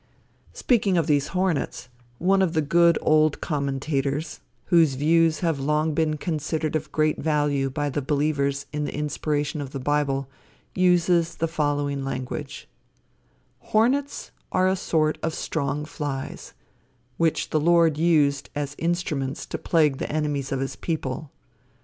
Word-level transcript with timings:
Speaking 0.53 0.97
of 0.97 1.05
these 1.05 1.27
hornets, 1.27 1.87
one 2.17 2.41
of 2.41 2.53
the 2.53 2.61
good 2.63 2.97
old 3.03 3.39
commentators, 3.39 4.39
whose 4.73 4.95
views 4.95 5.41
have 5.41 5.59
long 5.59 5.93
been 5.93 6.17
considered 6.17 6.75
of 6.75 6.91
great 6.91 7.19
value 7.19 7.69
by 7.69 7.87
the 7.91 8.01
believers 8.01 8.65
in 8.73 8.85
the 8.85 8.95
inspiration 8.95 9.61
of 9.61 9.73
the 9.73 9.79
bible, 9.79 10.27
uses 10.73 11.35
the 11.35 11.47
following 11.47 12.03
language: 12.03 12.67
"Hornets 13.59 14.31
are 14.51 14.67
a 14.67 14.75
sort 14.75 15.19
of 15.21 15.35
strong 15.35 15.85
flies, 15.85 16.55
which 17.17 17.51
the 17.51 17.59
Lord 17.59 17.99
used 17.99 18.49
as 18.55 18.73
instruments 18.79 19.45
to 19.45 19.59
plague 19.59 19.97
the 19.99 20.11
enemies 20.11 20.51
of 20.51 20.61
his 20.61 20.75
people. 20.75 21.29